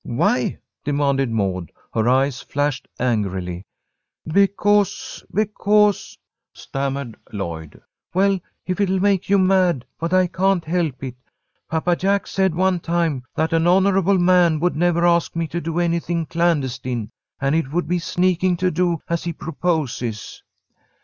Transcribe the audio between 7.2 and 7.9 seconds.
Lloyd.